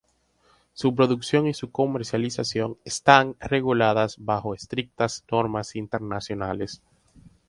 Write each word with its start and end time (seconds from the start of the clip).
Su 0.73 0.95
producción 0.95 1.45
y 1.45 1.53
su 1.53 1.69
comercialización 1.71 2.75
están 2.83 3.35
reguladas 3.39 4.15
bajo 4.17 4.55
estrictas 4.55 5.23
normas 5.31 5.75
internacionales. 5.75 6.81